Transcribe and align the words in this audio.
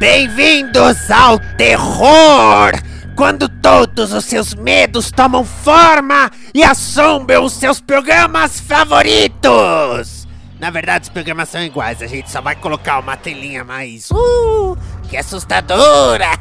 Bem-vindos 0.00 1.10
ao 1.10 1.38
terror! 1.58 2.72
Quando 3.14 3.46
todos 3.46 4.14
os 4.14 4.24
seus 4.24 4.54
medos 4.54 5.10
tomam 5.10 5.44
forma 5.44 6.30
e 6.54 6.64
assombram 6.64 7.44
os 7.44 7.52
seus 7.52 7.82
programas 7.82 8.58
favoritos! 8.60 10.26
Na 10.58 10.70
verdade, 10.70 11.02
os 11.02 11.10
programas 11.10 11.50
são 11.50 11.62
iguais, 11.62 12.00
a 12.00 12.06
gente 12.06 12.30
só 12.30 12.40
vai 12.40 12.56
colocar 12.56 12.98
uma 12.98 13.14
telinha 13.14 13.62
mais. 13.62 14.10
Uh! 14.10 14.74
Que 15.06 15.18
assustadora! 15.18 16.28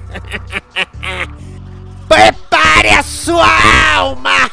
Prepare 2.07 2.89
a 2.97 3.03
sua 3.03 3.93
alma! 3.93 4.49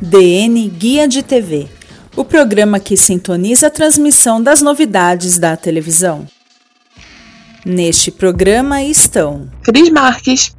DN 0.00 0.70
Guia 0.70 1.06
de 1.06 1.22
TV 1.22 1.76
o 2.18 2.24
programa 2.24 2.80
que 2.80 2.96
sintoniza 2.96 3.68
a 3.68 3.70
transmissão 3.70 4.42
das 4.42 4.60
novidades 4.60 5.38
da 5.38 5.56
televisão. 5.56 6.26
Neste 7.64 8.10
programa 8.10 8.82
estão 8.82 9.48
Cris 9.62 9.88
Marques, 9.88 10.52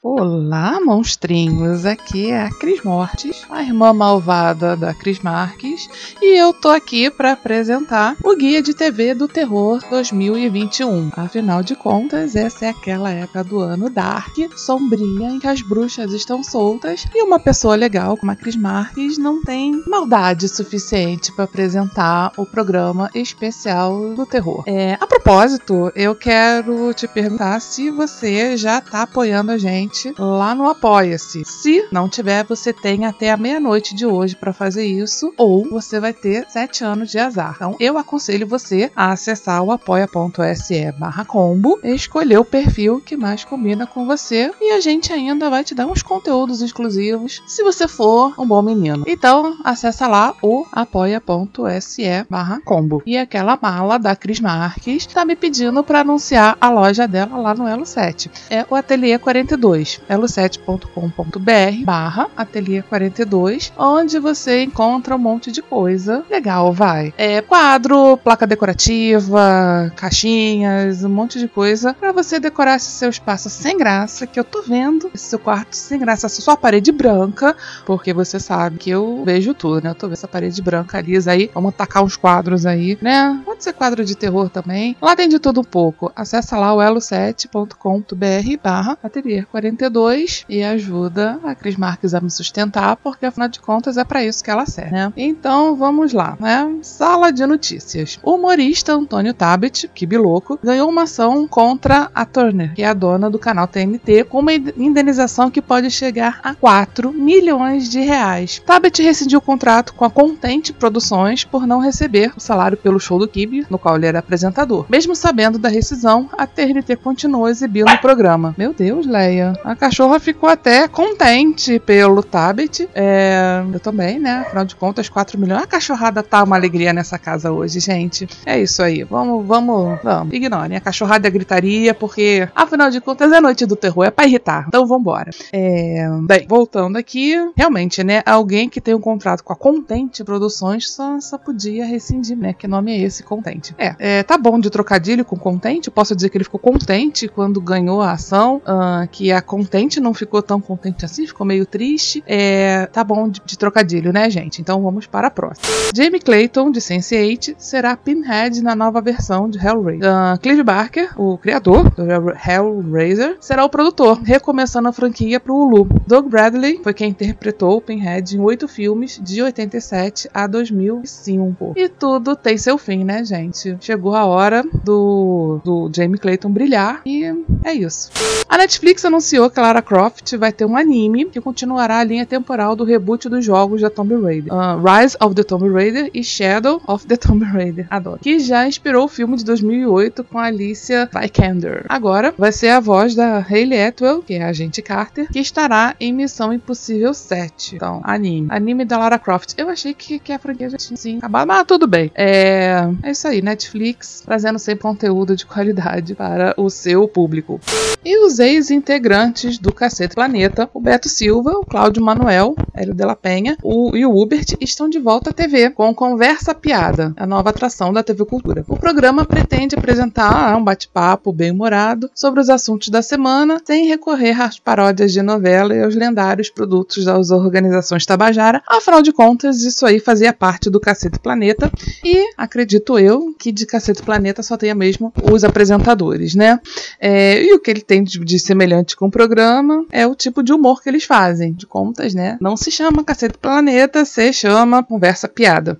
Olá, 0.00 0.80
monstrinhos! 0.80 1.84
Aqui 1.84 2.30
é 2.30 2.42
a 2.42 2.50
Cris 2.50 2.84
Mortes, 2.84 3.44
a 3.50 3.64
irmã 3.64 3.92
malvada 3.92 4.76
da 4.76 4.94
Cris 4.94 5.18
Marques, 5.18 5.88
e 6.22 6.38
eu 6.40 6.52
tô 6.52 6.68
aqui 6.68 7.10
para 7.10 7.32
apresentar 7.32 8.16
o 8.22 8.36
Guia 8.36 8.62
de 8.62 8.74
TV 8.74 9.12
do 9.12 9.26
Terror 9.26 9.82
2021. 9.90 11.10
Afinal 11.16 11.64
de 11.64 11.74
contas, 11.74 12.36
essa 12.36 12.66
é 12.66 12.68
aquela 12.68 13.10
época 13.10 13.42
do 13.42 13.58
ano 13.58 13.90
dark, 13.90 14.36
sombria, 14.56 15.30
em 15.30 15.40
que 15.40 15.48
as 15.48 15.62
bruxas 15.62 16.12
estão 16.12 16.44
soltas 16.44 17.04
e 17.12 17.20
uma 17.20 17.40
pessoa 17.40 17.74
legal 17.74 18.16
como 18.16 18.30
a 18.30 18.36
Cris 18.36 18.54
Marques 18.54 19.18
não 19.18 19.42
tem 19.42 19.82
maldade 19.84 20.48
suficiente 20.48 21.32
para 21.34 21.44
apresentar 21.44 22.30
o 22.36 22.46
programa 22.46 23.10
especial 23.16 24.14
do 24.14 24.24
terror. 24.24 24.62
É, 24.64 24.96
a 25.00 25.06
propósito, 25.08 25.90
eu 25.96 26.14
quero 26.14 26.94
te 26.94 27.08
perguntar 27.08 27.60
se 27.60 27.90
você 27.90 28.56
já 28.56 28.80
tá 28.80 29.02
apoiando 29.02 29.50
a 29.50 29.58
gente 29.58 29.87
gente 29.88 30.14
lá 30.18 30.54
no 30.54 30.68
Apoia-se. 30.68 31.42
Se 31.44 31.88
não 31.90 32.08
tiver, 32.08 32.44
você 32.44 32.72
tem 32.72 33.06
até 33.06 33.32
a 33.32 33.36
meia-noite 33.36 33.94
de 33.94 34.04
hoje 34.04 34.36
para 34.36 34.52
fazer 34.52 34.84
isso, 34.84 35.32
ou 35.36 35.68
você 35.68 35.98
vai 35.98 36.12
ter 36.12 36.46
sete 36.48 36.84
anos 36.84 37.10
de 37.10 37.18
azar. 37.18 37.54
Então, 37.56 37.76
eu 37.80 37.96
aconselho 37.96 38.46
você 38.46 38.92
a 38.94 39.12
acessar 39.12 39.62
o 39.62 39.72
apoia.se 39.72 40.92
barra 40.92 41.24
combo 41.24 41.78
escolher 41.82 42.38
o 42.38 42.44
perfil 42.44 43.00
que 43.00 43.16
mais 43.16 43.44
combina 43.44 43.86
com 43.86 44.06
você. 44.06 44.52
E 44.60 44.72
a 44.72 44.80
gente 44.80 45.12
ainda 45.12 45.48
vai 45.48 45.64
te 45.64 45.74
dar 45.74 45.86
uns 45.86 46.02
conteúdos 46.02 46.60
exclusivos 46.60 47.42
se 47.46 47.62
você 47.62 47.88
for 47.88 48.34
um 48.38 48.46
bom 48.46 48.60
menino. 48.60 49.04
Então, 49.06 49.56
acessa 49.64 50.06
lá 50.06 50.34
o 50.42 50.66
apoia.se 50.70 52.26
barra 52.28 52.60
combo. 52.64 53.02
E 53.06 53.16
aquela 53.16 53.58
mala 53.60 53.98
da 53.98 54.14
Cris 54.14 54.40
Marques 54.40 55.06
está 55.06 55.24
me 55.24 55.34
pedindo 55.34 55.82
para 55.82 56.00
anunciar 56.00 56.56
a 56.60 56.68
loja 56.68 57.08
dela 57.08 57.38
lá 57.38 57.54
no 57.54 57.66
Elo 57.66 57.86
7. 57.86 58.30
É 58.50 58.66
o 58.68 58.74
Ateliê 58.74 59.18
42 59.18 59.77
42, 59.78 60.00
elo7.com.br 60.08 61.84
barra 61.84 62.28
ateliê 62.36 62.82
42, 62.82 63.72
onde 63.76 64.18
você 64.18 64.64
encontra 64.64 65.14
um 65.14 65.18
monte 65.18 65.52
de 65.52 65.62
coisa 65.62 66.24
legal, 66.28 66.72
vai. 66.72 67.14
É 67.16 67.40
quadro, 67.40 68.16
placa 68.16 68.46
decorativa, 68.46 69.92
caixinhas, 69.96 71.04
um 71.04 71.08
monte 71.08 71.38
de 71.38 71.48
coisa 71.48 71.94
para 71.94 72.12
você 72.12 72.40
decorar 72.40 72.76
esse 72.76 72.90
seu 72.90 73.10
espaço 73.10 73.48
sem 73.48 73.76
graça, 73.76 74.26
que 74.26 74.38
eu 74.38 74.44
tô 74.44 74.62
vendo 74.62 75.10
esse 75.14 75.24
seu 75.24 75.38
quarto 75.38 75.74
sem 75.74 75.98
graça, 75.98 76.26
essa 76.26 76.42
sua 76.42 76.56
parede 76.56 76.90
branca, 76.90 77.56
porque 77.86 78.12
você 78.12 78.40
sabe 78.40 78.78
que 78.78 78.90
eu 78.90 79.22
vejo 79.24 79.54
tudo, 79.54 79.82
né? 79.82 79.90
Eu 79.90 79.94
tô 79.94 80.06
vendo 80.06 80.14
essa 80.14 80.28
parede 80.28 80.60
branca 80.62 81.00
lisa 81.00 81.32
aí, 81.32 81.50
vamos 81.54 81.74
tacar 81.74 82.02
uns 82.02 82.16
quadros 82.16 82.66
aí, 82.66 82.98
né? 83.00 83.40
Pode 83.44 83.62
ser 83.62 83.72
quadro 83.72 84.04
de 84.04 84.16
terror 84.16 84.48
também. 84.48 84.96
Lá 85.00 85.14
tem 85.14 85.28
de 85.28 85.38
tudo 85.38 85.60
um 85.60 85.64
pouco. 85.64 86.10
Acesse 86.16 86.54
lá 86.54 86.74
o 86.74 86.78
elo7.com.br 86.78 88.62
barra 88.62 88.98
ateliê 89.02 89.42
42 89.42 89.67
42 89.68 90.44
e 90.48 90.62
ajuda 90.62 91.38
a 91.44 91.54
Cris 91.54 91.76
Marques 91.76 92.14
a 92.14 92.20
me 92.20 92.30
sustentar, 92.30 92.96
porque 92.96 93.26
afinal 93.26 93.48
de 93.48 93.60
contas 93.60 93.96
é 93.96 94.04
para 94.04 94.24
isso 94.24 94.42
que 94.42 94.50
ela 94.50 94.66
serve, 94.66 94.92
né? 94.92 95.12
Então 95.16 95.76
vamos 95.76 96.12
lá, 96.12 96.36
né? 96.40 96.78
Sala 96.82 97.30
de 97.30 97.44
notícias. 97.44 98.18
O 98.22 98.34
humorista 98.34 98.92
Antônio 98.92 99.34
Tabet, 99.34 99.88
que 99.94 100.06
biloco, 100.06 100.58
ganhou 100.62 100.88
uma 100.88 101.02
ação 101.02 101.46
contra 101.46 102.10
a 102.14 102.24
Turner, 102.24 102.74
que 102.74 102.82
é 102.82 102.88
a 102.88 102.94
dona 102.94 103.28
do 103.28 103.38
canal 103.38 103.66
TNT, 103.66 104.24
com 104.24 104.40
uma 104.40 104.52
indenização 104.54 105.50
que 105.50 105.60
pode 105.60 105.90
chegar 105.90 106.40
a 106.42 106.54
4 106.54 107.12
milhões 107.12 107.88
de 107.88 108.00
reais. 108.00 108.62
Tabet 108.64 109.02
rescindiu 109.02 109.38
o 109.38 109.42
contrato 109.42 109.94
com 109.94 110.04
a 110.04 110.10
Contente 110.10 110.72
Produções 110.72 111.44
por 111.44 111.66
não 111.66 111.80
receber 111.80 112.32
o 112.36 112.40
salário 112.40 112.76
pelo 112.76 113.00
show 113.00 113.18
do 113.18 113.28
Kibe, 113.28 113.66
no 113.68 113.78
qual 113.78 113.96
ele 113.96 114.06
era 114.06 114.18
apresentador. 114.20 114.86
Mesmo 114.88 115.14
sabendo 115.14 115.58
da 115.58 115.68
rescisão, 115.68 116.28
a 116.36 116.46
TNT 116.46 116.96
continuou 116.96 117.48
exibindo 117.48 117.90
o 117.90 117.98
programa. 118.00 118.54
Meu 118.56 118.72
Deus, 118.72 119.06
Leia. 119.06 119.57
A 119.64 119.74
cachorra 119.76 120.18
ficou 120.18 120.48
até 120.48 120.88
contente 120.88 121.78
pelo 121.78 122.22
Tabet. 122.22 122.88
É, 122.94 123.62
eu 123.72 123.80
também, 123.80 124.18
né? 124.18 124.44
Afinal 124.46 124.64
de 124.64 124.76
contas, 124.76 125.08
4 125.08 125.38
milhões. 125.38 125.62
A 125.62 125.66
cachorrada 125.66 126.22
tá 126.22 126.42
uma 126.42 126.56
alegria 126.56 126.92
nessa 126.92 127.18
casa 127.18 127.52
hoje, 127.52 127.80
gente. 127.80 128.28
É 128.46 128.58
isso 128.60 128.82
aí. 128.82 129.04
Vamos, 129.04 129.46
vamos, 129.46 129.98
vamos. 130.02 130.32
Ignorem 130.32 130.76
a 130.76 130.80
cachorrada 130.80 131.28
a 131.28 131.30
gritaria, 131.30 131.92
porque 131.92 132.48
afinal 132.54 132.90
de 132.90 133.00
contas 133.00 133.32
é 133.32 133.40
noite 133.40 133.66
do 133.66 133.76
terror, 133.76 134.04
é 134.04 134.10
pra 134.10 134.26
irritar. 134.26 134.64
Então 134.68 134.86
vambora. 134.86 135.30
É, 135.52 136.08
bem, 136.22 136.46
voltando 136.48 136.96
aqui, 136.96 137.34
realmente, 137.56 138.02
né? 138.02 138.22
Alguém 138.24 138.68
que 138.68 138.80
tem 138.80 138.94
um 138.94 139.00
contrato 139.00 139.42
com 139.42 139.52
a 139.52 139.56
Contente 139.56 140.24
Produções 140.24 140.90
só, 140.90 141.20
só 141.20 141.36
podia 141.36 141.84
rescindir, 141.84 142.36
né? 142.36 142.52
Que 142.52 142.66
nome 142.66 142.92
é 142.92 143.00
esse, 143.00 143.22
Contente? 143.22 143.74
É, 143.78 143.94
é 143.98 144.22
tá 144.22 144.38
bom 144.38 144.58
de 144.58 144.70
trocadilho 144.70 145.24
com 145.24 145.36
Contente. 145.36 145.90
Posso 145.90 146.14
dizer 146.14 146.28
que 146.30 146.36
ele 146.36 146.44
ficou 146.44 146.60
contente 146.60 147.28
quando 147.28 147.60
ganhou 147.60 148.00
a 148.00 148.12
ação, 148.12 148.56
uh, 148.56 149.08
que 149.10 149.32
a 149.32 149.40
contente, 149.48 149.98
não 149.98 150.12
ficou 150.12 150.42
tão 150.42 150.60
contente 150.60 151.04
assim, 151.04 151.26
ficou 151.26 151.46
meio 151.46 151.64
triste. 151.64 152.22
É, 152.26 152.86
tá 152.86 153.02
bom 153.02 153.28
de, 153.28 153.40
de 153.44 153.58
trocadilho, 153.58 154.12
né, 154.12 154.28
gente? 154.28 154.60
Então 154.60 154.80
vamos 154.82 155.06
para 155.06 155.28
a 155.28 155.30
próxima. 155.30 155.66
Jamie 155.94 156.20
Clayton, 156.20 156.70
de 156.70 156.80
Sense8, 156.80 157.54
será 157.58 157.96
Pinhead 157.96 158.62
na 158.62 158.76
nova 158.76 159.00
versão 159.00 159.48
de 159.48 159.58
Hellraiser. 159.58 160.08
Uh, 160.08 160.38
Clive 160.38 160.62
Barker, 160.62 161.18
o 161.18 161.38
criador 161.38 161.90
do 161.90 162.04
Hellraiser, 162.04 163.38
será 163.40 163.64
o 163.64 163.70
produtor, 163.70 164.20
recomeçando 164.22 164.88
a 164.88 164.92
franquia 164.92 165.40
pro 165.40 165.54
Hulu. 165.54 165.88
Doug 166.06 166.28
Bradley 166.28 166.80
foi 166.82 166.92
quem 166.92 167.10
interpretou 167.10 167.78
o 167.78 167.80
Pinhead 167.80 168.36
em 168.36 168.40
oito 168.40 168.68
filmes 168.68 169.18
de 169.22 169.42
87 169.42 170.28
a 170.34 170.46
2005. 170.46 171.72
E 171.74 171.88
tudo 171.88 172.36
tem 172.36 172.58
seu 172.58 172.76
fim, 172.76 173.02
né, 173.02 173.24
gente? 173.24 173.76
Chegou 173.80 174.14
a 174.14 174.26
hora 174.26 174.62
do, 174.84 175.60
do 175.64 175.90
Jamie 175.94 176.18
Clayton 176.18 176.50
brilhar 176.50 177.00
e 177.06 177.24
é 177.64 177.72
isso. 177.72 178.10
A 178.48 178.58
Netflix 178.58 179.04
anunciou 179.04 179.37
anunciou 179.38 179.50
que 179.50 179.60
Lara 179.60 179.80
Croft 179.80 180.36
vai 180.36 180.52
ter 180.52 180.64
um 180.64 180.76
anime 180.76 181.26
que 181.26 181.40
continuará 181.40 181.98
a 181.98 182.04
linha 182.04 182.26
temporal 182.26 182.74
do 182.74 182.84
reboot 182.84 183.28
dos 183.28 183.44
jogos 183.44 183.80
da 183.80 183.88
Tomb 183.88 184.20
Raider. 184.20 184.52
Uh, 184.52 184.82
Rise 184.82 185.16
of 185.20 185.34
the 185.34 185.44
Tomb 185.44 185.68
Raider 185.68 186.10
e 186.12 186.24
Shadow 186.24 186.82
of 186.86 187.06
the 187.06 187.16
Tomb 187.16 187.44
Raider. 187.44 187.86
Adoro. 187.88 188.18
Que 188.20 188.40
já 188.40 188.66
inspirou 188.66 189.04
o 189.04 189.08
filme 189.08 189.36
de 189.36 189.44
2008 189.44 190.24
com 190.24 190.38
Alicia 190.38 191.08
Vikander. 191.12 191.84
Agora 191.88 192.34
vai 192.36 192.50
ser 192.50 192.70
a 192.70 192.80
voz 192.80 193.14
da 193.14 193.38
Hayley 193.38 193.80
Atwell, 193.80 194.22
que 194.22 194.34
é 194.34 194.42
a 194.42 194.48
agente 194.48 194.82
Carter, 194.82 195.30
que 195.30 195.38
estará 195.38 195.94
em 196.00 196.12
Missão 196.12 196.52
Impossível 196.52 197.14
7. 197.14 197.76
Então, 197.76 198.00
anime. 198.04 198.48
Anime 198.50 198.84
da 198.84 198.98
Lara 198.98 199.18
Croft. 199.18 199.54
Eu 199.56 199.68
achei 199.68 199.94
que, 199.94 200.18
que 200.18 200.32
a 200.32 200.38
franquia 200.38 200.70
já 200.70 200.78
tinha 200.78 200.96
sim 200.96 201.18
acabado, 201.18 201.46
mas 201.46 201.64
tudo 201.64 201.86
bem. 201.86 202.10
É, 202.14 202.88
é 203.02 203.10
isso 203.10 203.28
aí, 203.28 203.40
Netflix 203.40 204.22
trazendo 204.24 204.58
sempre 204.58 204.82
conteúdo 204.82 205.36
de 205.36 205.46
qualidade 205.46 206.14
para 206.14 206.54
o 206.56 206.68
seu 206.68 207.06
público. 207.06 207.60
E 208.04 208.24
os 208.24 208.38
ex-integrantes 208.38 209.27
do 209.60 209.72
Cacete 209.72 210.14
Planeta, 210.14 210.70
o 210.72 210.80
Beto 210.80 211.08
Silva, 211.08 211.50
o 211.50 211.64
Cláudio 211.64 212.02
Manuel, 212.02 212.54
Hélio 212.74 212.94
de 212.94 213.04
la 213.04 213.14
Penha 213.14 213.58
o, 213.62 213.94
e 213.94 214.06
o 214.06 214.16
Hubert 214.16 214.56
estão 214.58 214.88
de 214.88 214.98
volta 214.98 215.30
à 215.30 215.32
TV 215.34 215.68
com 215.70 215.94
Conversa 215.94 216.54
Piada, 216.54 217.12
a 217.14 217.26
nova 217.26 217.50
atração 217.50 217.92
da 217.92 218.02
TV 218.02 218.24
Cultura. 218.24 218.64
O 218.66 218.76
programa 218.78 219.26
pretende 219.26 219.76
apresentar 219.76 220.56
um 220.56 220.64
bate-papo 220.64 221.30
bem-humorado 221.30 222.10
sobre 222.14 222.40
os 222.40 222.48
assuntos 222.48 222.88
da 222.88 223.02
semana, 223.02 223.60
sem 223.66 223.86
recorrer 223.86 224.40
às 224.40 224.58
paródias 224.58 225.12
de 225.12 225.20
novela 225.20 225.74
e 225.74 225.82
aos 225.82 225.94
lendários 225.94 226.48
produtos 226.48 227.04
das 227.04 227.30
organizações 227.30 228.06
Tabajara. 228.06 228.62
Afinal 228.66 229.02
de 229.02 229.12
contas, 229.12 229.62
isso 229.62 229.84
aí 229.84 230.00
fazia 230.00 230.32
parte 230.32 230.70
do 230.70 230.80
Cacete 230.80 231.18
Planeta 231.18 231.70
e 232.02 232.30
acredito 232.36 232.98
eu 232.98 233.34
que 233.38 233.52
de 233.52 233.66
Cacete 233.66 234.02
Planeta 234.02 234.42
só 234.42 234.56
tenha 234.56 234.74
mesmo 234.74 235.12
os 235.30 235.44
apresentadores, 235.44 236.34
né? 236.34 236.58
É, 236.98 237.42
e 237.42 237.52
o 237.52 237.60
que 237.60 237.70
ele 237.70 237.82
tem 237.82 238.02
de, 238.02 238.18
de 238.18 238.38
semelhante 238.38 238.96
com 238.96 239.07
o 239.08 239.10
programa 239.10 239.86
é 239.90 240.06
o 240.06 240.14
tipo 240.14 240.42
de 240.42 240.52
humor 240.52 240.82
que 240.82 240.88
eles 240.88 241.04
fazem, 241.04 241.52
de 241.52 241.66
contas, 241.66 242.14
né? 242.14 242.36
Não 242.40 242.56
se 242.56 242.70
chama 242.70 243.02
Cacete 243.02 243.38
Planeta, 243.38 244.04
se 244.04 244.32
chama 244.32 244.82
Conversa 244.84 245.26
Piada. 245.26 245.76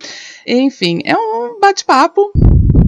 Enfim, 0.46 1.00
é 1.04 1.14
um 1.14 1.60
bate-papo 1.60 2.32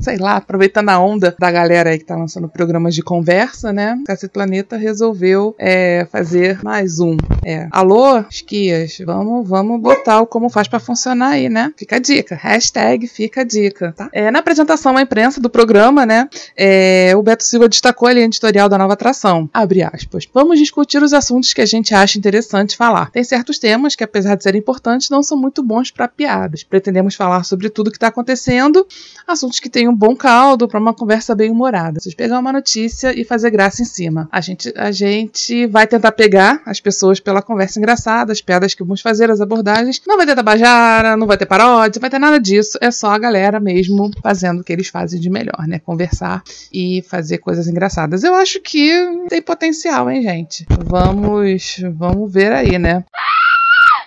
sei 0.01 0.17
lá, 0.17 0.37
aproveitando 0.37 0.89
a 0.89 0.99
onda 0.99 1.35
da 1.39 1.51
galera 1.51 1.91
aí 1.91 1.99
que 1.99 2.05
tá 2.05 2.17
lançando 2.17 2.49
programas 2.49 2.95
de 2.95 3.03
conversa, 3.03 3.73
né? 3.73 3.99
Cacete 4.07 4.33
Planeta 4.33 4.77
resolveu 4.77 5.55
é, 5.59 6.07
fazer 6.11 6.59
mais 6.65 6.99
um. 6.99 7.17
É, 7.45 7.69
alô, 7.71 8.19
esquias, 8.31 8.99
vamos, 9.05 9.47
vamos 9.47 9.81
botar 9.81 10.21
o 10.21 10.27
como 10.27 10.49
faz 10.49 10.67
para 10.67 10.81
funcionar 10.81 11.33
aí, 11.33 11.49
né? 11.49 11.73
Fica 11.77 11.97
a 11.97 11.99
dica, 11.99 12.35
hashtag 12.35 13.07
fica 13.07 13.43
a 13.43 13.45
dica, 13.45 13.93
tá? 13.97 14.09
É, 14.13 14.31
na 14.31 14.39
apresentação 14.39 14.97
à 14.97 15.03
imprensa 15.03 15.41
do 15.41 15.51
programa, 15.51 16.07
né? 16.07 16.29
É, 16.57 17.13
o 17.15 17.23
Beto 17.23 17.45
Silva 17.45 17.69
destacou 17.69 18.09
a 18.09 18.15
editorial 18.15 18.69
da 18.69 18.79
nova 18.79 18.95
atração. 18.95 19.49
Abre 19.53 19.83
aspas. 19.83 20.27
Vamos 20.33 20.59
discutir 20.59 21.03
os 21.03 21.13
assuntos 21.13 21.53
que 21.53 21.61
a 21.61 21.67
gente 21.67 21.95
acha 21.95 22.19
interessante 22.19 22.77
falar. 22.77 23.11
Tem 23.11 23.23
certos 23.23 23.59
temas 23.59 23.95
que, 23.95 24.05
apesar 24.05 24.35
de 24.37 24.43
serem 24.43 24.61
importantes, 24.61 25.11
não 25.11 25.23
são 25.23 25.37
muito 25.37 25.63
bons 25.63 25.91
para 25.91 26.09
piadas. 26.09 26.63
Pretendemos 26.63 27.15
falar 27.15 27.45
sobre 27.45 27.69
tudo 27.69 27.91
que 27.91 27.97
está 27.97 28.09
acontecendo, 28.09 28.87
assuntos 29.27 29.61
que 29.61 29.69
têm 29.69 29.90
um 29.91 29.95
bom 29.95 30.15
caldo 30.15 30.69
para 30.69 30.79
uma 30.79 30.95
conversa 30.95 31.35
bem 31.35 31.51
humorada. 31.51 32.01
Vocês 32.01 32.15
pegar 32.15 32.39
uma 32.39 32.53
notícia 32.53 33.19
e 33.19 33.25
fazer 33.25 33.51
graça 33.51 33.83
em 33.83 33.85
cima. 33.85 34.29
A 34.31 34.41
gente, 34.41 34.73
a 34.77 34.91
gente 34.93 35.67
vai 35.67 35.87
tentar 35.87 36.13
pegar 36.13 36.63
as 36.65 36.81
pessoas 36.81 37.19
pela 37.19 37.43
conversa 37.43 37.79
engraçada, 37.79 38.33
as 38.33 38.41
piadas 38.41 38.75
que 38.75 38.83
vamos 38.83 39.01
fazer, 39.01 39.31
as 39.31 39.41
abordagens. 39.41 40.01
Não 40.07 40.17
vai 40.17 40.27
ter 40.27 40.35
tabajara, 40.35 41.17
não 41.17 41.27
vai 41.27 41.37
ter 41.37 41.47
paródia, 41.47 41.99
não 41.99 42.01
vai 42.01 42.11
ter 42.11 42.19
nada 42.19 42.39
disso. 42.39 42.79
É 42.81 42.91
só 42.91 43.09
a 43.11 43.19
galera 43.19 43.59
mesmo 43.59 44.11
fazendo 44.23 44.61
o 44.61 44.65
que 44.65 44.73
eles 44.73 44.89
fazem 44.89 45.21
de 45.21 45.29
melhor, 45.29 45.67
né? 45.67 45.81
Conversar 45.81 46.43
e 46.73 47.03
fazer 47.09 47.39
coisas 47.39 47.67
engraçadas. 47.67 48.23
Eu 48.23 48.35
acho 48.35 48.61
que 48.61 49.27
tem 49.29 49.43
potencial, 49.43 50.11
hein, 50.11 50.23
gente? 50.23 50.67
Vamos, 50.87 51.77
vamos 51.97 52.33
ver 52.33 52.53
aí, 52.53 52.79
né? 52.79 53.05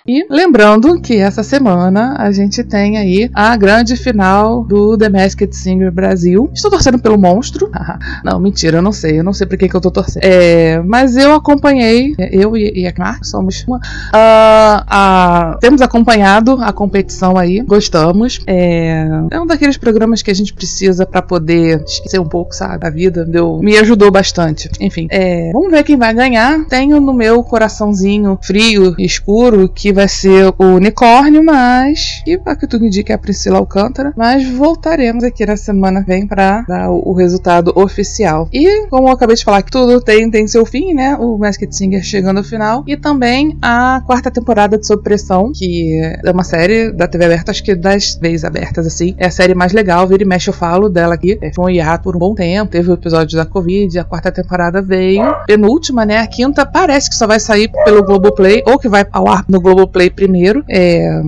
E 0.06 0.26
lembrando 0.28 1.00
que 1.00 1.16
essa 1.16 1.42
semana 1.42 2.14
a 2.18 2.30
gente 2.30 2.62
tem 2.62 2.98
aí 2.98 3.30
a 3.32 3.56
grande 3.56 3.96
final 3.96 4.62
do 4.62 4.98
The 4.98 5.08
Masked 5.08 5.56
Singer 5.56 5.90
Brasil. 5.90 6.50
Estou 6.52 6.70
torcendo 6.70 6.98
pelo 6.98 7.16
monstro. 7.16 7.70
não, 8.22 8.38
mentira, 8.38 8.76
eu 8.76 8.82
não 8.82 8.92
sei. 8.92 9.18
Eu 9.18 9.24
não 9.24 9.32
sei 9.32 9.46
por 9.46 9.56
que, 9.56 9.66
que 9.66 9.74
eu 9.74 9.80
tô 9.80 9.90
torcendo. 9.90 10.22
É, 10.22 10.78
mas 10.82 11.16
eu 11.16 11.32
acompanhei, 11.32 12.14
eu 12.30 12.54
e, 12.54 12.86
a 12.86 12.92
Mark 12.98 13.24
somos 13.24 13.64
uma. 13.66 13.78
Uh, 13.78 15.54
uh, 15.54 15.58
temos 15.58 15.80
acompanhado 15.80 16.58
a 16.60 16.70
competição 16.70 17.38
aí, 17.38 17.62
gostamos. 17.62 18.42
É, 18.46 19.06
é 19.30 19.40
um 19.40 19.46
daqueles 19.46 19.78
programas 19.78 20.20
que 20.20 20.30
a 20.30 20.34
gente 20.34 20.52
precisa 20.52 21.06
para 21.06 21.22
poder 21.22 21.82
esquecer 21.82 22.20
um 22.20 22.28
pouco, 22.28 22.54
sabe, 22.54 22.78
da 22.78 22.90
vida. 22.90 23.24
Deu, 23.24 23.58
me 23.62 23.78
ajudou 23.78 24.10
bastante. 24.10 24.68
Enfim, 24.78 25.06
é, 25.10 25.50
vamos 25.50 25.70
ver 25.70 25.82
quem 25.82 25.96
vai 25.96 26.12
ganhar. 26.12 26.62
Tenho 26.66 27.00
no 27.00 27.14
meu 27.14 27.42
coraçãozinho 27.42 28.38
frio 28.42 28.94
e 28.98 29.06
escuro 29.06 29.66
que 29.66 29.93
vai 29.94 30.08
ser 30.08 30.52
o 30.58 30.64
unicórnio, 30.64 31.42
mas. 31.42 32.22
E 32.26 32.38
a 32.44 32.56
que 32.56 32.66
tudo 32.66 32.84
indica 32.84 33.12
é 33.12 33.16
a 33.16 33.18
Priscila 33.18 33.58
Alcântara. 33.58 34.12
Mas 34.16 34.46
voltaremos 34.48 35.24
aqui 35.24 35.46
na 35.46 35.56
semana 35.56 36.02
que 36.02 36.08
vem 36.08 36.26
pra 36.26 36.62
dar 36.62 36.90
o, 36.90 37.10
o, 37.10 37.12
resultado 37.12 37.72
oficial. 37.74 38.48
E, 38.52 38.86
como 38.88 39.08
eu 39.08 39.12
acabei 39.12 39.36
de 39.36 39.44
falar, 39.44 39.62
que 39.62 39.70
tudo 39.70 40.00
tem, 40.00 40.30
tem 40.30 40.46
seu 40.46 40.66
fim, 40.66 40.92
né? 40.92 41.16
O 41.16 41.38
Masked 41.38 41.74
Singer 41.74 42.02
chegando 42.02 42.38
ao 42.38 42.44
final. 42.44 42.84
E 42.86 42.96
também 42.96 43.56
a 43.62 44.02
quarta 44.04 44.30
temporada 44.30 44.76
de 44.76 44.86
Sob 44.86 45.02
Pressão, 45.02 45.52
que 45.54 46.00
é 46.24 46.30
uma 46.30 46.44
série 46.44 46.92
da 46.92 47.06
TV 47.06 47.24
aberta, 47.26 47.50
acho 47.50 47.62
que 47.62 47.74
das 47.74 48.16
vezes 48.16 48.44
abertas, 48.44 48.86
assim. 48.86 49.14
É 49.16 49.26
a 49.26 49.30
série 49.30 49.54
mais 49.54 49.72
legal, 49.72 50.06
vira 50.06 50.22
e 50.22 50.26
mexe 50.26 50.50
eu 50.50 50.54
falo 50.54 50.88
dela 50.88 51.14
aqui. 51.14 51.38
É, 51.40 51.52
foi 51.52 51.64
um 51.64 51.70
hiato 51.70 52.04
por 52.04 52.16
um 52.16 52.18
bom 52.18 52.34
tempo, 52.34 52.70
teve 52.70 52.90
o 52.90 52.94
episódio 52.94 53.36
da 53.36 53.46
Covid, 53.46 53.98
a 53.98 54.04
quarta 54.04 54.32
temporada 54.32 54.82
veio. 54.82 55.22
Penúltima, 55.46 56.04
né? 56.04 56.18
A 56.18 56.26
quinta 56.26 56.66
parece 56.66 57.08
que 57.08 57.16
só 57.16 57.26
vai 57.26 57.38
sair 57.38 57.70
pelo 57.84 58.02
Globoplay, 58.02 58.62
ou 58.66 58.78
que 58.78 58.88
vai 58.88 59.06
ao 59.12 59.28
ar 59.28 59.44
no 59.48 59.60
Globoplay 59.60 59.83
Globoplay 59.84 60.10
primeiro. 60.10 60.64
É. 60.68 61.20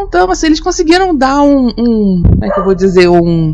Não, 0.00 0.06
então, 0.06 0.30
assim, 0.30 0.46
eles 0.46 0.60
conseguiram 0.60 1.14
dar 1.14 1.42
um, 1.42 1.68
um. 1.76 2.22
Como 2.22 2.44
é 2.44 2.50
que 2.50 2.58
eu 2.58 2.64
vou 2.64 2.74
dizer? 2.74 3.08
Um. 3.08 3.52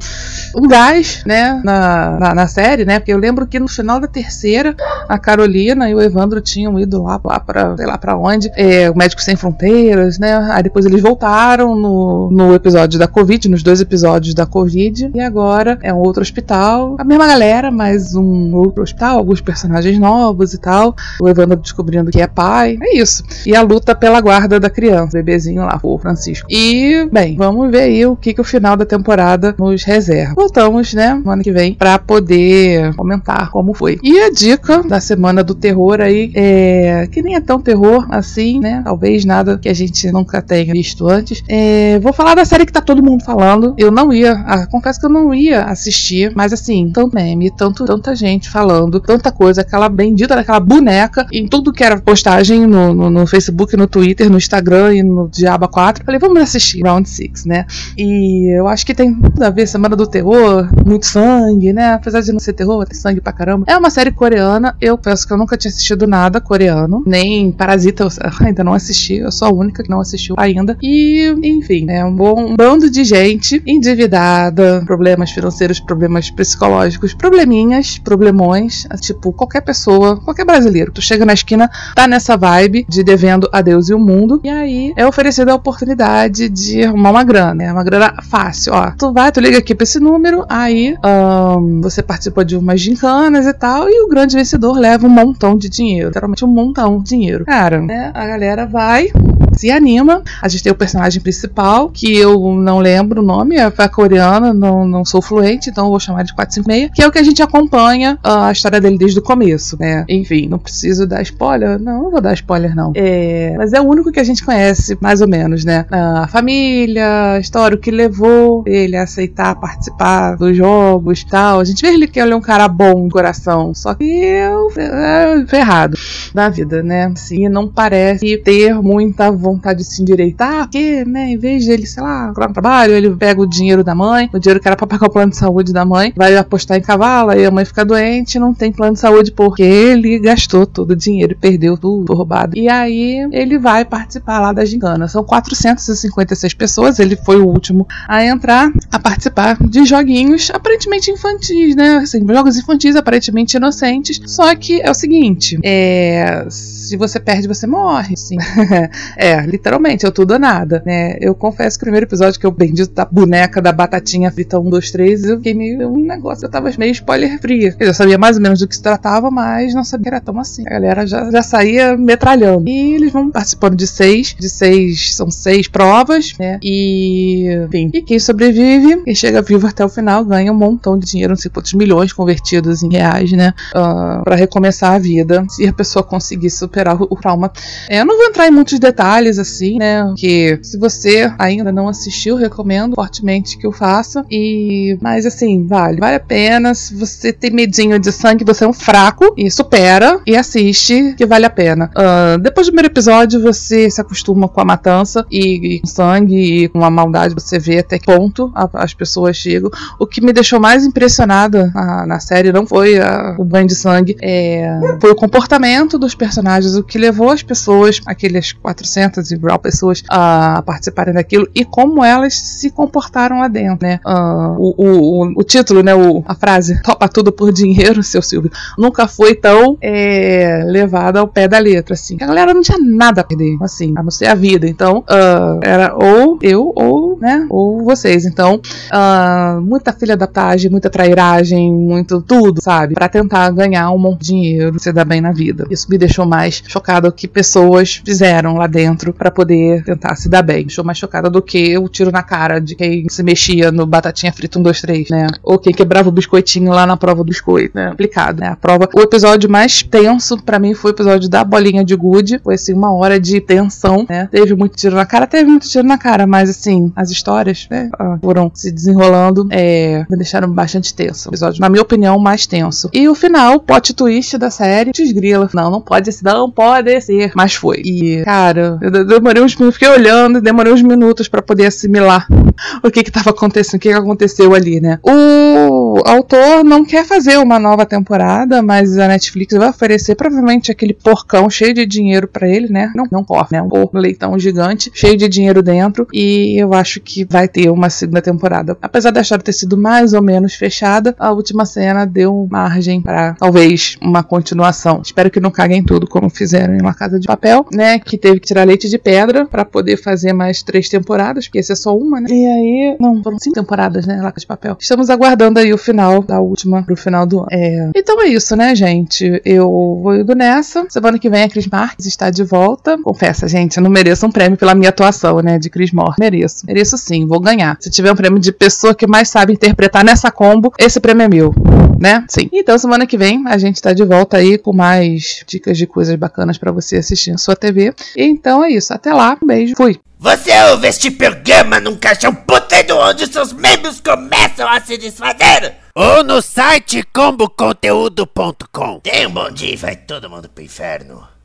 Um 0.54 0.68
gás, 0.68 1.22
né? 1.26 1.60
Na, 1.64 2.18
na, 2.18 2.34
na, 2.34 2.46
série, 2.46 2.84
né? 2.84 2.98
Porque 2.98 3.12
eu 3.12 3.18
lembro 3.18 3.46
que 3.46 3.58
no 3.58 3.68
final 3.68 4.00
da 4.00 4.06
terceira, 4.06 4.74
a 5.08 5.18
Carolina 5.18 5.90
e 5.90 5.94
o 5.94 6.00
Evandro 6.00 6.40
tinham 6.40 6.78
ido 6.78 7.02
lá, 7.02 7.20
lá 7.22 7.40
pra, 7.40 7.76
sei 7.76 7.86
lá 7.86 7.98
pra 7.98 8.16
onde. 8.16 8.50
É, 8.54 8.90
o 8.90 8.96
Médicos 8.96 9.24
Sem 9.24 9.36
Fronteiras, 9.36 10.18
né? 10.18 10.36
Aí 10.52 10.62
depois 10.62 10.86
eles 10.86 11.02
voltaram 11.02 11.74
no, 11.74 12.30
no 12.30 12.54
episódio 12.54 12.98
da 12.98 13.08
Covid, 13.08 13.48
nos 13.48 13.62
dois 13.62 13.80
episódios 13.80 14.34
da 14.34 14.46
Covid. 14.46 15.10
E 15.14 15.20
agora 15.20 15.78
é 15.82 15.92
um 15.92 15.98
outro 15.98 16.22
hospital. 16.22 16.96
A 16.98 17.04
mesma 17.04 17.26
galera, 17.26 17.70
mas 17.70 18.14
um 18.14 18.54
outro 18.54 18.82
hospital, 18.82 19.18
alguns 19.18 19.40
personagens 19.40 19.98
novos 19.98 20.54
e 20.54 20.58
tal. 20.58 20.94
O 21.20 21.28
Evandro 21.28 21.56
descobrindo 21.56 22.10
que 22.10 22.20
é 22.20 22.26
pai. 22.26 22.78
É 22.80 22.96
isso. 22.96 23.22
E 23.44 23.54
a 23.54 23.62
luta 23.62 23.94
pela 23.94 24.20
guarda 24.20 24.58
da 24.60 24.70
criança, 24.70 25.18
bebezinho 25.18 25.62
lá, 25.62 25.78
o 25.82 25.98
Francisco. 25.98 26.35
E, 26.48 27.08
bem, 27.10 27.36
vamos 27.36 27.70
ver 27.70 27.82
aí 27.82 28.06
o 28.06 28.16
que, 28.16 28.34
que 28.34 28.40
o 28.40 28.44
final 28.44 28.76
da 28.76 28.84
temporada 28.84 29.54
nos 29.58 29.84
reserva. 29.84 30.34
Voltamos, 30.34 30.94
né, 30.94 31.20
ano 31.24 31.42
que 31.42 31.52
vem, 31.52 31.74
para 31.74 31.98
poder 31.98 32.94
comentar 32.94 33.50
como 33.50 33.74
foi. 33.74 33.98
E 34.02 34.18
a 34.20 34.30
dica 34.30 34.82
da 34.82 35.00
semana 35.00 35.42
do 35.42 35.54
terror 35.54 36.00
aí 36.00 36.30
é 36.34 37.06
que 37.10 37.22
nem 37.22 37.34
é 37.34 37.40
tão 37.40 37.60
terror 37.60 38.06
assim, 38.10 38.60
né? 38.60 38.82
Talvez 38.84 39.24
nada 39.24 39.58
que 39.58 39.68
a 39.68 39.74
gente 39.74 40.10
nunca 40.12 40.42
tenha 40.42 40.72
visto 40.72 41.08
antes. 41.08 41.42
É, 41.48 41.98
vou 42.00 42.12
falar 42.12 42.34
da 42.34 42.44
série 42.44 42.66
que 42.66 42.72
tá 42.72 42.80
todo 42.80 43.02
mundo 43.02 43.24
falando. 43.24 43.74
Eu 43.78 43.90
não 43.90 44.12
ia, 44.12 44.32
ah, 44.32 44.66
confesso 44.66 45.00
que 45.00 45.06
eu 45.06 45.10
não 45.10 45.34
ia 45.34 45.64
assistir, 45.64 46.32
mas 46.34 46.52
assim, 46.52 46.90
tanto 46.92 47.14
meme, 47.14 47.50
tanto, 47.50 47.84
tanta 47.84 48.14
gente 48.14 48.48
falando, 48.48 49.00
tanta 49.00 49.32
coisa, 49.32 49.62
aquela 49.62 49.88
bendita 49.88 50.36
daquela 50.36 50.60
boneca 50.60 51.26
em 51.32 51.46
tudo 51.46 51.72
que 51.72 51.84
era 51.84 52.00
postagem 52.00 52.66
no, 52.66 52.92
no, 52.92 53.10
no 53.10 53.26
Facebook 53.26 53.46
Facebook, 53.46 53.76
no 53.76 53.86
Twitter, 53.86 54.30
no 54.30 54.36
Instagram 54.36 54.94
e 54.94 55.02
no 55.02 55.28
Diaba 55.28 55.68
4. 55.68 56.04
Falei, 56.04 56.20
vamos 56.26 56.42
assistir 56.42 56.82
Round 56.82 57.08
6, 57.08 57.44
né? 57.44 57.66
E 57.96 58.56
eu 58.58 58.66
acho 58.66 58.84
que 58.84 58.94
tem 58.94 59.14
tudo 59.14 59.42
a 59.42 59.50
ver, 59.50 59.66
Semana 59.66 59.94
do 59.96 60.06
Terror, 60.06 60.68
muito 60.84 61.06
sangue, 61.06 61.72
né? 61.72 61.92
Apesar 61.94 62.20
de 62.20 62.32
não 62.32 62.40
ser 62.40 62.52
terror, 62.52 62.84
tem 62.86 62.98
sangue 62.98 63.20
pra 63.20 63.32
caramba. 63.32 63.64
É 63.68 63.76
uma 63.76 63.90
série 63.90 64.10
coreana, 64.10 64.76
eu 64.80 64.98
penso 64.98 65.26
que 65.26 65.32
eu 65.32 65.36
nunca 65.36 65.56
tinha 65.56 65.70
assistido 65.70 66.06
nada 66.06 66.40
coreano, 66.40 67.02
nem 67.06 67.52
Parasita 67.52 68.04
eu 68.04 68.10
ainda 68.44 68.64
não 68.64 68.72
assisti, 68.72 69.14
eu 69.14 69.30
sou 69.30 69.48
a 69.48 69.52
única 69.52 69.82
que 69.82 69.90
não 69.90 70.00
assistiu 70.00 70.34
ainda. 70.38 70.76
E, 70.82 71.34
enfim, 71.42 71.86
é 71.90 72.04
um, 72.04 72.14
bom, 72.14 72.54
bando 72.56 72.90
de 72.90 73.04
gente 73.04 73.62
endividada, 73.66 74.82
problemas 74.86 75.30
financeiros, 75.30 75.80
problemas 75.80 76.30
psicológicos, 76.30 77.14
probleminhas, 77.14 77.98
problemões, 77.98 78.86
tipo 79.00 79.32
qualquer 79.32 79.60
pessoa, 79.62 80.20
qualquer 80.20 80.44
brasileiro. 80.44 80.92
Tu 80.92 81.02
chega 81.02 81.24
na 81.24 81.32
esquina, 81.32 81.70
tá 81.94 82.06
nessa 82.06 82.36
vibe 82.36 82.86
de 82.88 83.02
devendo 83.02 83.48
a 83.52 83.60
Deus 83.60 83.88
e 83.88 83.94
o 83.94 83.98
mundo. 83.98 84.40
E 84.42 84.48
aí 84.48 84.92
é 84.96 85.06
oferecida 85.06 85.52
a 85.52 85.54
oportunidade 85.54 86.15
de 86.26 86.84
arrumar 86.84 87.10
uma 87.10 87.24
grana. 87.24 87.62
É 87.62 87.72
uma 87.72 87.84
grana 87.84 88.14
fácil, 88.22 88.72
ó. 88.72 88.92
Tu 88.98 89.12
vai, 89.12 89.30
tu 89.30 89.40
liga 89.40 89.58
aqui 89.58 89.74
pra 89.74 89.84
esse 89.84 90.00
número, 90.00 90.44
aí 90.48 90.96
um, 91.04 91.80
você 91.80 92.02
participa 92.02 92.44
de 92.44 92.56
umas 92.56 92.80
gincanas 92.80 93.46
e 93.46 93.52
tal, 93.52 93.88
e 93.88 94.02
o 94.02 94.08
grande 94.08 94.36
vencedor 94.36 94.78
leva 94.78 95.06
um 95.06 95.10
montão 95.10 95.56
de 95.56 95.68
dinheiro. 95.68 96.08
Literalmente 96.08 96.44
um 96.44 96.48
montão 96.48 96.98
de 96.98 97.04
dinheiro. 97.04 97.44
Cara, 97.44 97.80
né, 97.80 98.10
a 98.14 98.26
galera 98.26 98.66
vai, 98.66 99.10
se 99.56 99.70
anima. 99.70 100.22
A 100.40 100.48
gente 100.48 100.62
tem 100.62 100.72
o 100.72 100.76
personagem 100.76 101.20
principal, 101.20 101.90
que 101.90 102.16
eu 102.16 102.54
não 102.54 102.78
lembro 102.78 103.22
o 103.22 103.24
nome, 103.24 103.56
é 103.56 103.70
coreana, 103.88 104.52
não, 104.52 104.86
não 104.86 105.04
sou 105.04 105.22
fluente, 105.22 105.70
então 105.70 105.86
eu 105.86 105.90
vou 105.90 106.00
chamar 106.00 106.22
de 106.22 106.34
456, 106.34 106.90
que 106.94 107.02
é 107.02 107.06
o 107.06 107.12
que 107.12 107.18
a 107.18 107.22
gente 107.22 107.42
acompanha 107.42 108.18
a 108.22 108.50
história 108.50 108.80
dele 108.80 108.98
desde 108.98 109.18
o 109.18 109.22
começo, 109.22 109.76
né? 109.78 110.04
Enfim, 110.08 110.48
não 110.48 110.58
preciso 110.58 111.06
dar 111.06 111.22
spoiler. 111.22 111.78
Não, 111.78 112.06
não 112.06 112.10
vou 112.10 112.20
dar 112.20 112.34
spoiler, 112.34 112.74
não. 112.74 112.92
É, 112.94 113.54
mas 113.56 113.72
é 113.72 113.80
o 113.80 113.84
único 113.84 114.12
que 114.12 114.20
a 114.20 114.24
gente 114.24 114.44
conhece, 114.44 114.96
mais 115.00 115.20
ou 115.20 115.28
menos, 115.28 115.64
né? 115.64 115.86
A 115.90 116.28
família, 116.28 117.32
a 117.32 117.40
história, 117.40 117.76
o 117.76 117.80
que 117.80 117.90
levou 117.90 118.62
ele 118.66 118.96
a 118.96 119.02
aceitar 119.02 119.54
participar 119.56 120.36
dos 120.36 120.56
jogos 120.56 121.24
tal. 121.24 121.60
A 121.60 121.64
gente 121.64 121.82
vê 121.82 122.06
que 122.06 122.20
ele 122.20 122.32
é 122.32 122.36
um 122.36 122.40
cara 122.40 122.68
bom 122.68 123.04
no 123.04 123.10
coração, 123.10 123.74
só 123.74 123.94
que 123.94 124.04
é, 124.04 124.50
é 124.76 125.46
ferrado 125.46 125.96
da 126.34 126.48
vida, 126.48 126.82
né? 126.82 127.06
Assim, 127.06 127.48
não 127.48 127.68
parece 127.68 128.36
ter 128.38 128.74
muita 128.74 129.30
vontade 129.30 129.45
vontade 129.52 129.78
de 129.78 129.84
se 129.84 130.02
endireitar, 130.02 130.62
porque, 130.62 131.04
né, 131.04 131.30
em 131.30 131.38
vez 131.38 131.64
de 131.64 131.70
ele, 131.70 131.86
sei 131.86 132.02
lá, 132.02 132.24
procurar 132.26 132.50
um 132.50 132.52
trabalho, 132.52 132.92
ele 132.92 133.10
pega 133.16 133.40
o 133.40 133.46
dinheiro 133.46 133.82
da 133.82 133.94
mãe, 133.94 134.28
o 134.32 134.38
dinheiro 134.38 134.60
que 134.60 134.68
era 134.68 134.76
pra 134.76 134.86
pagar 134.86 135.06
o 135.06 135.10
plano 135.10 135.30
de 135.30 135.36
saúde 135.36 135.72
da 135.72 135.84
mãe, 135.84 136.12
vai 136.16 136.36
apostar 136.36 136.76
em 136.76 136.82
cavalo, 136.82 137.30
aí 137.30 137.44
a 137.44 137.50
mãe 137.50 137.64
fica 137.64 137.84
doente, 137.84 138.38
não 138.38 138.52
tem 138.52 138.72
plano 138.72 138.94
de 138.94 139.00
saúde 139.00 139.32
porque 139.32 139.62
ele 139.62 140.18
gastou 140.18 140.66
todo 140.66 140.90
o 140.92 140.96
dinheiro 140.96 141.32
e 141.32 141.36
perdeu 141.36 141.76
tudo 141.76 142.14
roubado. 142.14 142.56
E 142.56 142.68
aí 142.68 143.28
ele 143.32 143.58
vai 143.58 143.84
participar 143.84 144.40
lá 144.40 144.52
da 144.52 144.64
gincana. 144.64 145.08
São 145.08 145.22
456 145.24 146.54
pessoas, 146.54 146.98
ele 146.98 147.16
foi 147.16 147.40
o 147.40 147.46
último 147.46 147.86
a 148.08 148.24
entrar, 148.24 148.70
a 148.90 148.98
participar 148.98 149.56
de 149.60 149.84
joguinhos 149.84 150.50
aparentemente 150.50 151.10
infantis, 151.10 151.74
né? 151.74 151.96
Assim, 151.98 152.26
jogos 152.26 152.56
infantis 152.56 152.96
aparentemente 152.96 153.56
inocentes. 153.56 154.20
Só 154.26 154.54
que 154.54 154.80
é 154.80 154.90
o 154.90 154.94
seguinte, 154.94 155.58
é 155.62 156.46
se 156.86 156.96
você 156.96 157.18
perde, 157.18 157.48
você 157.48 157.66
morre, 157.66 158.16
sim. 158.16 158.36
é, 159.16 159.40
literalmente, 159.44 160.06
é 160.06 160.10
tudo 160.10 160.34
ou 160.34 160.38
nada, 160.38 160.82
né? 160.86 161.16
Eu 161.20 161.34
confesso 161.34 161.76
que 161.76 161.82
o 161.82 161.86
primeiro 161.86 162.06
episódio 162.06 162.38
que 162.38 162.46
eu 162.46 162.52
bendito 162.52 162.92
da 162.92 163.04
boneca 163.04 163.60
da 163.60 163.72
batatinha 163.72 164.30
frita 164.30 164.58
1, 164.58 164.70
2, 164.70 164.90
3, 164.92 165.24
eu 165.24 165.36
fiquei 165.38 165.54
meio 165.54 165.90
um 165.90 166.06
negócio, 166.06 166.46
eu 166.46 166.50
tava 166.50 166.70
meio 166.78 166.92
spoiler 166.92 167.40
fria. 167.40 167.74
Eu 167.78 167.86
já 167.88 167.94
sabia 167.94 168.16
mais 168.16 168.36
ou 168.36 168.42
menos 168.42 168.60
do 168.60 168.68
que 168.68 168.76
se 168.76 168.82
tratava, 168.82 169.30
mas 169.30 169.74
não 169.74 169.82
sabia 169.82 170.04
que 170.04 170.08
era 170.08 170.20
tão 170.20 170.38
assim. 170.38 170.62
A 170.66 170.70
galera 170.70 171.06
já, 171.06 171.30
já 171.30 171.42
saía 171.42 171.96
metralhando. 171.96 172.68
E 172.68 172.94
eles 172.94 173.12
vão 173.12 173.30
participando 173.30 173.74
de 173.74 173.86
seis, 173.86 174.36
de 174.38 174.48
seis, 174.48 175.14
são 175.16 175.30
seis 175.30 175.66
provas, 175.66 176.34
né? 176.38 176.58
E, 176.62 177.48
enfim, 177.66 177.90
e 177.92 178.02
quem 178.02 178.18
sobrevive, 178.18 178.75
quem 179.04 179.14
chega 179.14 179.42
vivo 179.42 179.66
até 179.66 179.84
o 179.84 179.88
final, 179.88 180.24
ganha 180.24 180.52
um 180.52 180.56
montão 180.56 180.98
de 180.98 181.06
dinheiro, 181.06 181.30
não 181.30 181.36
sei 181.36 181.50
milhões 181.74 182.12
convertidos 182.12 182.82
em 182.82 182.90
reais, 182.90 183.32
né? 183.32 183.52
Uh, 183.74 184.22
para 184.24 184.36
recomeçar 184.36 184.92
a 184.92 184.98
vida, 184.98 185.44
se 185.48 185.66
a 185.66 185.72
pessoa 185.72 186.02
conseguir 186.02 186.50
superar 186.50 187.00
o, 187.00 187.06
o 187.10 187.16
trauma. 187.16 187.50
É, 187.88 188.00
eu 188.00 188.04
não 188.04 188.16
vou 188.16 188.26
entrar 188.26 188.46
em 188.46 188.50
muitos 188.50 188.78
detalhes, 188.78 189.38
assim, 189.38 189.78
né? 189.78 190.12
Que 190.16 190.58
se 190.62 190.78
você 190.78 191.32
ainda 191.38 191.72
não 191.72 191.88
assistiu, 191.88 192.36
recomendo 192.36 192.94
fortemente 192.94 193.58
que 193.58 193.66
o 193.66 193.72
faça. 193.72 194.24
E, 194.30 194.98
mas 195.00 195.26
assim, 195.26 195.66
vale, 195.66 196.00
vale 196.00 196.16
a 196.16 196.20
pena. 196.20 196.74
Se 196.74 196.94
você 196.94 197.32
tem 197.32 197.50
medinho 197.50 197.98
de 197.98 198.12
sangue, 198.12 198.44
você 198.44 198.64
é 198.64 198.68
um 198.68 198.72
fraco 198.72 199.34
e 199.36 199.50
supera 199.50 200.20
e 200.26 200.36
assiste, 200.36 201.14
que 201.16 201.26
vale 201.26 201.46
a 201.46 201.50
pena. 201.50 201.90
Uh, 201.96 202.38
depois 202.38 202.66
do 202.66 202.70
primeiro 202.70 202.92
episódio, 202.92 203.40
você 203.40 203.90
se 203.90 204.00
acostuma 204.00 204.48
com 204.48 204.60
a 204.60 204.64
matança 204.64 205.24
e, 205.30 205.76
e 205.76 205.80
com 205.80 205.86
sangue 205.86 206.64
e 206.64 206.68
com 206.68 206.84
a 206.84 206.90
maldade, 206.90 207.34
você 207.34 207.58
vê 207.58 207.78
até 207.78 207.98
que 207.98 208.06
ponto 208.06 208.50
a, 208.54 208.65
as 208.74 208.94
pessoas 208.94 209.36
chegam. 209.36 209.70
O 209.98 210.06
que 210.06 210.20
me 210.20 210.32
deixou 210.32 210.60
mais 210.60 210.84
impressionada 210.84 211.70
na, 211.74 212.06
na 212.06 212.20
série 212.20 212.52
não 212.52 212.66
foi 212.66 212.98
a, 212.98 213.36
o 213.38 213.44
banho 213.44 213.66
de 213.66 213.74
sangue, 213.74 214.16
é, 214.20 214.78
foi 215.00 215.10
o 215.10 215.14
comportamento 215.14 215.98
dos 215.98 216.14
personagens, 216.14 216.74
o 216.76 216.82
que 216.82 216.98
levou 216.98 217.30
as 217.30 217.42
pessoas, 217.42 218.00
aquelas 218.06 218.52
400 218.52 219.30
e 219.30 219.36
grau 219.36 219.58
pessoas, 219.58 220.02
a 220.08 220.62
participarem 220.64 221.14
daquilo 221.14 221.48
e 221.54 221.64
como 221.64 222.04
elas 222.04 222.38
se 222.38 222.70
comportaram 222.70 223.40
lá 223.40 223.48
dentro, 223.48 223.86
né? 223.86 224.00
Uh, 224.06 224.56
o, 224.58 224.74
o, 224.76 225.40
o, 225.40 225.44
título, 225.44 225.82
né? 225.82 225.94
O, 225.94 226.22
a 226.26 226.34
frase, 226.34 226.80
topa 226.82 227.08
tudo 227.08 227.32
por 227.32 227.52
dinheiro, 227.52 228.02
seu 228.02 228.22
Silvio, 228.22 228.50
nunca 228.78 229.06
foi 229.06 229.34
tão 229.34 229.76
é, 229.80 230.62
levada 230.66 231.20
ao 231.20 231.28
pé 231.28 231.48
da 231.48 231.58
letra, 231.58 231.94
assim. 231.94 232.16
A 232.20 232.26
galera 232.26 232.52
não 232.52 232.62
tinha 232.62 232.78
nada 232.78 233.20
a 233.20 233.24
perder, 233.24 233.56
assim, 233.60 233.94
a 233.96 234.02
não 234.02 234.10
ser 234.10 234.26
a 234.26 234.34
vida. 234.34 234.68
Então, 234.68 234.98
uh, 234.98 235.60
era 235.62 235.94
ou 235.94 236.38
eu 236.42 236.72
ou, 236.74 237.18
né, 237.18 237.46
ou 237.48 237.84
vocês. 237.84 238.24
Então, 238.24 238.55
uh, 238.56 239.60
muita 239.60 239.92
filha 239.92 240.16
da 240.16 240.26
pagem, 240.26 240.70
muita 240.70 240.90
trairagem, 240.90 241.72
muito 241.72 242.20
tudo, 242.22 242.62
sabe? 242.62 242.94
Para 242.94 243.08
tentar 243.08 243.50
ganhar 243.50 243.90
um 243.90 243.98
monte 243.98 244.20
de 244.20 244.26
dinheiro, 244.26 244.78
se 244.78 244.92
dar 244.92 245.04
bem 245.04 245.20
na 245.20 245.32
vida. 245.32 245.66
Isso 245.70 245.86
me 245.90 245.98
deixou 245.98 246.26
mais 246.26 246.62
chocada 246.66 247.10
que 247.10 247.28
pessoas 247.28 248.02
fizeram 248.04 248.54
lá 248.54 248.66
dentro 248.66 249.12
para 249.12 249.30
poder 249.30 249.84
tentar 249.84 250.16
se 250.16 250.28
dar 250.28 250.42
bem. 250.42 250.58
Me 250.58 250.64
deixou 250.64 250.84
mais 250.84 250.98
chocada 250.98 251.30
do 251.30 251.42
que 251.42 251.76
o 251.78 251.88
tiro 251.88 252.10
na 252.10 252.22
cara 252.22 252.60
de 252.60 252.74
quem 252.74 253.08
se 253.08 253.22
mexia 253.22 253.70
no 253.70 253.86
batatinha 253.86 254.32
frita 254.32 254.58
1, 254.58 254.62
2, 254.62 254.80
3, 254.80 255.10
né? 255.10 255.26
Ou 255.42 255.58
quem 255.58 255.72
quebrava 255.72 256.08
o 256.08 256.12
biscoitinho 256.12 256.72
lá 256.72 256.86
na 256.86 256.96
prova 256.96 257.22
do 257.22 257.26
biscoito, 257.26 257.76
né? 257.76 257.90
Complicado, 257.90 258.40
né? 258.40 258.48
A 258.48 258.56
prova. 258.56 258.88
O 258.94 259.00
episódio 259.00 259.50
mais 259.50 259.82
tenso 259.82 260.42
para 260.42 260.58
mim 260.58 260.74
foi 260.74 260.90
o 260.90 260.94
episódio 260.94 261.28
da 261.28 261.44
bolinha 261.44 261.84
de 261.84 261.94
gude. 261.94 262.40
Foi 262.42 262.54
assim, 262.54 262.72
uma 262.72 262.92
hora 262.92 263.18
de 263.18 263.40
tensão, 263.40 264.06
né? 264.08 264.28
Teve 264.30 264.54
muito 264.54 264.76
tiro 264.76 264.96
na 264.96 265.06
cara, 265.06 265.26
teve 265.26 265.48
muito 265.48 265.68
tiro 265.68 265.86
na 265.86 265.98
cara, 265.98 266.26
mas 266.26 266.50
assim, 266.50 266.92
as 266.94 267.10
histórias, 267.10 267.66
né? 267.70 267.90
Ah, 267.98 268.18
se 268.54 268.70
desenrolando, 268.70 269.46
é, 269.50 270.04
me 270.08 270.16
deixaram 270.16 270.50
bastante 270.50 270.94
tenso. 270.94 271.28
O 271.28 271.30
episódio, 271.30 271.60
na 271.60 271.68
minha 271.68 271.82
opinião, 271.82 272.18
mais 272.18 272.46
tenso. 272.46 272.88
E 272.92 273.08
o 273.08 273.14
final, 273.14 273.60
plot 273.60 273.94
twist 273.94 274.38
da 274.38 274.50
série, 274.50 274.92
desgrila. 274.92 275.48
Não, 275.54 275.70
não 275.70 275.80
pode 275.80 276.10
ser, 276.12 276.24
não 276.24 276.50
pode 276.50 277.00
ser. 277.00 277.32
Mas 277.34 277.54
foi. 277.54 277.82
E, 277.84 278.22
cara, 278.24 278.78
eu 278.80 279.04
demorei 279.06 279.42
uns 279.42 279.54
minutos, 279.56 279.78
fiquei 279.78 279.88
olhando, 279.88 280.40
demorei 280.40 280.72
uns 280.72 280.82
minutos 280.82 281.28
para 281.28 281.42
poder 281.42 281.66
assimilar 281.66 282.26
o 282.82 282.90
que 282.90 283.02
que 283.02 283.10
tava 283.10 283.30
acontecendo, 283.30 283.76
o 283.76 283.80
que 283.80 283.88
que 283.88 283.94
aconteceu 283.94 284.54
ali, 284.54 284.80
né? 284.80 284.98
O 285.02 285.85
autor 286.04 286.64
não 286.64 286.84
quer 286.84 287.04
fazer 287.04 287.38
uma 287.38 287.58
nova 287.58 287.86
temporada, 287.86 288.62
mas 288.62 288.98
a 288.98 289.08
Netflix 289.08 289.56
vai 289.56 289.68
oferecer 289.68 290.14
provavelmente 290.14 290.70
aquele 290.70 290.92
porcão 290.94 291.48
cheio 291.48 291.74
de 291.74 291.86
dinheiro 291.86 292.26
para 292.26 292.48
ele, 292.48 292.68
né? 292.68 292.92
Não, 292.94 293.06
não 293.10 293.24
porco, 293.24 293.52
né? 293.52 293.62
Um 293.62 293.68
porco 293.68 293.98
leitão 293.98 294.38
gigante, 294.38 294.90
cheio 294.94 295.16
de 295.16 295.28
dinheiro 295.28 295.62
dentro, 295.62 296.06
e 296.12 296.56
eu 296.60 296.74
acho 296.74 297.00
que 297.00 297.24
vai 297.24 297.48
ter 297.48 297.70
uma 297.70 297.90
segunda 297.90 298.22
temporada. 298.22 298.76
Apesar 298.80 299.10
da 299.10 299.20
história 299.20 299.44
ter 299.44 299.52
sido 299.52 299.76
mais 299.76 300.12
ou 300.12 300.22
menos 300.22 300.54
fechada, 300.54 301.14
a 301.18 301.30
última 301.32 301.64
cena 301.64 302.04
deu 302.04 302.46
margem 302.50 303.00
para 303.00 303.34
talvez 303.34 303.96
uma 304.00 304.22
continuação. 304.22 305.00
Espero 305.04 305.30
que 305.30 305.40
não 305.40 305.50
caguem 305.50 305.82
tudo 305.82 306.06
como 306.06 306.28
fizeram 306.28 306.74
em 306.74 306.80
uma 306.80 306.94
casa 306.94 307.18
de 307.18 307.26
papel, 307.26 307.66
né? 307.72 307.98
Que 307.98 308.18
teve 308.18 308.40
que 308.40 308.46
tirar 308.46 308.64
leite 308.64 308.88
de 308.88 308.98
pedra 308.98 309.46
para 309.46 309.64
poder 309.64 309.96
fazer 309.96 310.32
mais 310.32 310.62
três 310.62 310.88
temporadas, 310.88 311.46
porque 311.46 311.58
essa 311.58 311.72
é 311.72 311.76
só 311.76 311.96
uma, 311.96 312.20
né? 312.20 312.28
E 312.30 312.46
aí, 312.46 312.96
não, 313.00 313.22
foram 313.22 313.38
cinco 313.38 313.54
temporadas, 313.54 314.06
né? 314.06 314.20
Laca 314.20 314.40
de 314.40 314.46
papel. 314.46 314.76
Estamos 314.80 315.10
aguardando 315.10 315.58
aí 315.58 315.72
o 315.72 315.78
final 315.86 316.22
da 316.22 316.40
última 316.40 316.82
pro 316.82 316.96
final 316.96 317.24
do 317.24 317.38
ano. 317.40 317.48
É... 317.50 317.90
Então 317.94 318.20
é 318.20 318.26
isso, 318.26 318.56
né, 318.56 318.74
gente? 318.74 319.40
Eu 319.44 319.68
vou 320.02 320.16
indo 320.16 320.34
nessa. 320.34 320.84
Semana 320.88 321.18
que 321.18 321.30
vem 321.30 321.44
a 321.44 321.48
Cris 321.48 321.66
Marques 321.66 322.06
está 322.06 322.28
de 322.28 322.42
volta. 322.42 322.98
Confessa, 323.02 323.46
gente, 323.46 323.76
eu 323.76 323.82
não 323.82 323.90
mereço 323.90 324.26
um 324.26 324.30
prêmio 324.30 324.58
pela 324.58 324.74
minha 324.74 324.88
atuação, 324.88 325.40
né? 325.40 325.58
De 325.58 325.70
Cris 325.70 325.92
Mor. 325.92 326.16
Mereço. 326.18 326.66
Mereço 326.66 326.98
sim, 326.98 327.26
vou 327.26 327.40
ganhar. 327.40 327.76
Se 327.80 327.90
tiver 327.90 328.12
um 328.12 328.16
prêmio 328.16 328.40
de 328.40 328.52
pessoa 328.52 328.94
que 328.94 329.06
mais 329.06 329.28
sabe 329.28 329.52
interpretar 329.52 330.04
nessa 330.04 330.30
combo, 330.30 330.72
esse 330.78 330.98
prêmio 330.98 331.24
é 331.24 331.28
meu. 331.28 331.85
Né? 331.98 332.24
Sim. 332.28 332.48
Então, 332.52 332.78
semana 332.78 333.06
que 333.06 333.16
vem 333.16 333.42
a 333.46 333.58
gente 333.58 333.80
tá 333.80 333.92
de 333.92 334.04
volta 334.04 334.36
aí 334.36 334.58
com 334.58 334.72
mais 334.72 335.42
dicas 335.46 335.78
de 335.78 335.86
coisas 335.86 336.14
bacanas 336.16 336.58
para 336.58 336.72
você 336.72 336.96
assistir 336.96 337.32
na 337.32 337.38
sua 337.38 337.56
TV. 337.56 337.94
Então 338.16 338.64
é 338.64 338.70
isso. 338.70 338.92
Até 338.92 339.12
lá. 339.12 339.36
Um 339.42 339.46
beijo. 339.46 339.74
Fui. 339.76 339.98
Você 340.18 340.50
ouve 340.70 340.88
este 340.88 341.10
programa 341.10 341.78
num 341.78 341.94
caixão 341.94 342.34
puteiro 342.34 342.96
onde 342.96 343.26
seus 343.26 343.52
membros 343.52 344.00
começam 344.00 344.66
a 344.66 344.80
se 344.80 344.96
desfazer? 344.96 345.74
Ou 345.94 346.24
no 346.24 346.40
site 346.40 347.02
comboconteúdo.com. 347.12 349.00
Tenha 349.00 349.28
um 349.28 349.32
bom 349.32 349.50
dia 349.50 349.72
e 349.72 349.76
vai 349.76 349.94
todo 349.94 350.30
mundo 350.30 350.48
pro 350.48 350.64
inferno. 350.64 351.35